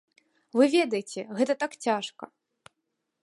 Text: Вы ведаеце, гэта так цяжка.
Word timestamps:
Вы 0.59 0.63
ведаеце, 0.77 1.21
гэта 1.39 1.53
так 1.63 1.77
цяжка. 1.87 2.23